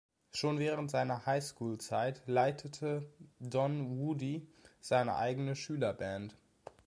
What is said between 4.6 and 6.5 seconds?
seine eigene Schülerband.